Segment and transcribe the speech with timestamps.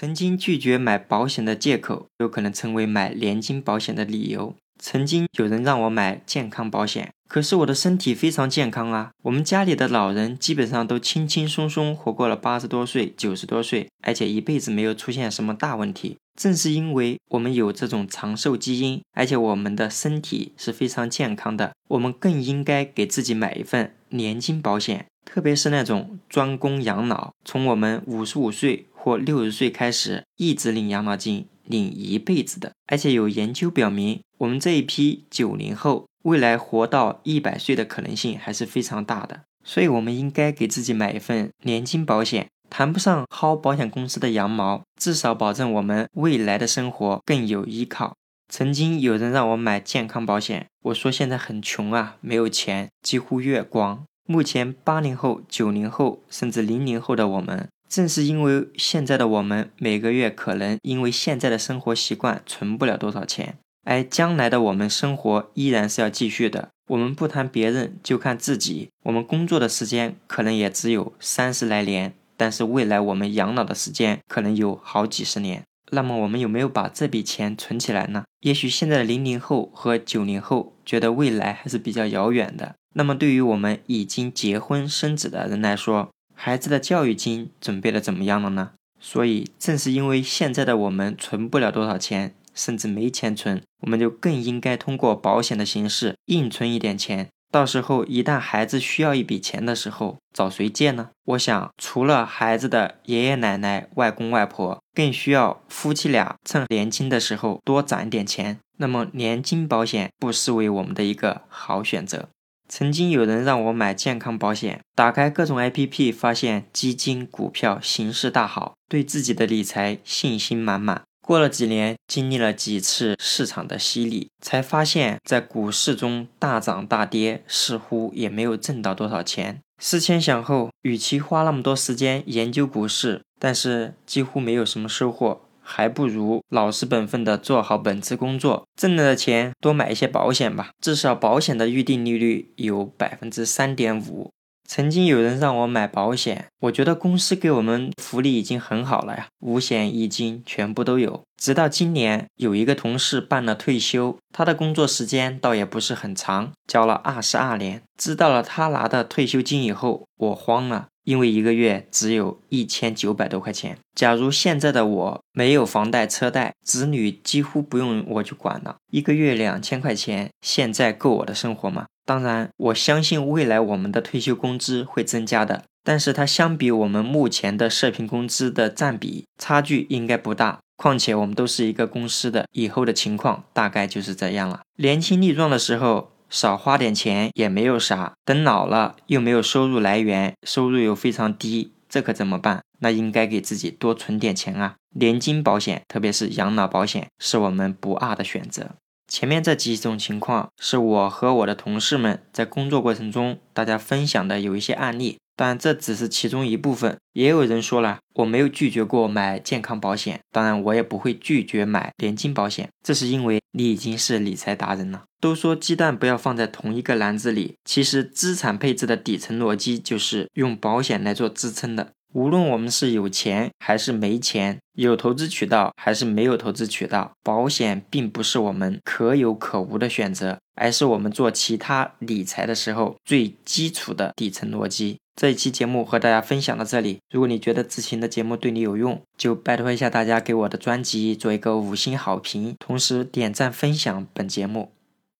[0.00, 4.54] 曾经拒绝买保险的借口，有可能成为买年金保险的理由。
[4.80, 9.10] 曾经有人让我买健康保险，可是我的身体非常健康啊。
[9.24, 16.16] 我们家里的老人基本上都轻轻松松活过了八十多岁、九十多岁，而且一辈子没有出现什么大问题。
[16.40, 32.72] 正是因为我们有这种长寿基因，而且我们的身体是非常健康的，我们更应该给自己买一份年金保险，特别是那种专供养老，从我们五十五岁过六十岁开始一直领养老金，领一辈子的。
[32.86, 34.20] 而且有研究表明。
[34.38, 48.14] 我们这一批九零后未来活到一百岁的可能性还是非常大的，所以我们应该给自己买一份年金保险，谈不上薅保险公司的羊毛，至少保证我们未来的生活更有依靠。
[48.48, 54.04] 曾经有人让我买健康保险，我说现在很穷啊，没有钱，几乎月光。
[54.28, 63.56] 目前八零后、九零后甚至零零后的我们，正是因为现在的我们每个月可能因为现在的生活习惯存不了多少钱。
[63.84, 66.68] 而将来的我们生活依然是要继续的。
[66.88, 68.90] 我们不谈别人，就看自己。
[69.04, 75.62] 我们工作的时间可能也只有三十来年，但是未来我们养老的时间可能有好几十年。
[75.90, 78.24] 那么我们有没有把这笔钱存起来呢？
[78.40, 82.74] 也许现在的零零后和九零后觉得未来还是比较遥远的。
[82.94, 88.70] 那么对于我们已经结婚生子的人来说，孩子的教育金准备的怎么样了呢？
[89.00, 92.34] 所以正是因为现在的我们存不了多少钱。
[92.54, 97.28] 甚至没钱存，我们就更应该通过保险的形式硬存一点钱。
[97.52, 101.10] 到时候一旦孩子需要一笔钱的时候，找谁借呢？
[101.24, 108.58] 我想，除了孩子的爷爷奶奶、外公外婆，更需要夫妻俩趁年轻的时候多攒点钱。
[108.78, 112.28] 那么，年金保险不失为我们的一个好选择。
[112.68, 121.02] 曾经有人让我买健康保险，打开各种 APP，发现基金、股票形势大好，对自己的理财信心满满。
[121.22, 129.60] 过了几年，经历了几次市场的洗礼，才发现，在股市中大涨大跌，似乎也没有挣到多少钱。
[129.80, 144.30] 思前想后，与其花那么多时间研究股市，但是几乎没有什么收获，还不如老实本分的做好本职工作，挣了的钱多买一些保险吧，至少保险的预定利率有百分之三点五。
[144.66, 151.22] 曾经有人让我买保险，我觉得公司给我们福利已经很好了呀，五险一金全部都有。
[151.40, 157.80] 直到今年，有一个同事办了退休，他的工作时间倒也不是很长，交了二十二年。
[157.96, 163.78] 知道了他拿的退休金以后，我慌了，因为一个月只有一千九百多块钱。
[163.94, 171.86] 假如现在的我没有房贷车贷，子女几乎不用我去管了，一个月两千块钱，现在够我的生活吗？
[172.04, 180.58] 当然，我相信未来我们的退休工资会增加的，但是它相比我们目前的社平工资的占比差距应该不大。
[180.76, 184.60] 况且我们都是一个公司的，以后的情况大概就是这样了。
[184.76, 192.62] 年轻力壮的时候少花点钱也没有啥，等老了又没有收入来源，收入又非常低，这可怎么办？
[192.80, 194.76] 那应该给自己多存点钱啊！
[194.94, 198.76] 年金保险，特别是养老保险，是我们不二的选择。
[199.08, 206.98] 前面这几种情况是我和我的同事们在工作过程中大家分享的有一些案例，但这只是其中一部分。
[207.12, 215.04] 也有人说了，我没有拒绝过买健康保险，当然我也不会拒绝买年金保险，这是因为你已经是理财达人了。
[215.20, 221.92] 都说鸡蛋不要放在同一个篮子里，其实资产配置的底层逻辑就是用保险来做支撑的。
[222.14, 234.96] 无论我们是有钱还是没钱，有投资渠道还是没有投资渠道，保险并不是我们可有可无的选择，而是我们做其他理财的时候最基础的底层逻辑。
[235.20, 244.77] 这一期节目和大家分享到这里，如果你觉得之前的节目对你有用，就拜托一下大家给我的专辑做一个五星好评，同时点赞分享本节目。